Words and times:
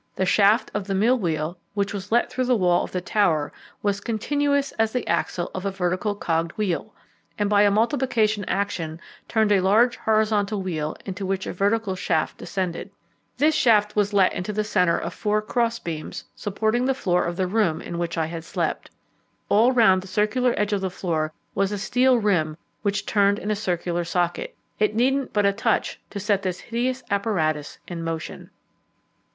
The 0.15 0.25
shaft 0.25 0.71
of 0.73 0.87
the 0.87 0.95
mill 0.95 1.19
wheel 1.19 1.59
which 1.75 1.93
was 1.93 2.11
let 2.11 2.31
through 2.31 2.45
the 2.45 2.55
wall 2.55 2.83
of 2.83 2.91
the 2.91 3.01
tower 3.01 3.53
was 3.83 3.99
continuous 4.01 4.71
as 4.79 4.91
the 4.91 5.05
axle 5.07 5.51
of 5.53 5.63
a 5.63 5.69
vertical 5.69 6.15
cogged 6.15 6.53
wheel, 6.53 6.95
and 7.37 7.47
by 7.47 7.61
a 7.61 7.69
multiplication 7.69 8.43
action 8.45 8.99
turned 9.27 9.51
a 9.51 9.59
large 9.59 9.97
horizontal 9.97 10.63
wheel 10.63 10.97
into 11.05 11.23
which 11.23 11.45
a 11.45 11.53
vertical 11.53 11.95
shaft 11.95 12.39
descended. 12.39 12.89
This 13.37 13.53
shaft 13.53 13.95
was 13.95 14.11
let 14.11 14.33
into 14.33 14.51
the 14.51 14.63
centre 14.63 14.97
of 14.97 15.13
four 15.13 15.39
crossbeams, 15.39 16.25
supporting 16.35 16.85
the 16.85 16.95
floor 16.95 17.23
of 17.23 17.37
the 17.37 17.45
room 17.45 17.79
in 17.79 17.99
which 17.99 18.17
I 18.17 18.25
had 18.25 18.43
slept. 18.43 18.89
All 19.49 19.71
round 19.71 20.01
the 20.01 20.07
circular 20.07 20.55
edge 20.57 20.73
of 20.73 20.81
the 20.81 20.89
floor 20.89 21.31
was 21.53 21.71
a 21.71 21.77
steel 21.77 22.17
rim 22.17 22.57
which 22.81 23.05
turned 23.05 23.37
in 23.37 23.51
a 23.51 23.55
circular 23.55 24.03
socket. 24.03 24.57
It 24.79 24.95
needed 24.95 25.31
but 25.31 25.45
a 25.45 25.53
touch 25.53 25.99
to 26.09 26.19
set 26.19 26.41
this 26.41 26.59
hideous 26.59 27.03
apparatus 27.11 27.77
in 27.87 28.03
motion. 28.03 28.49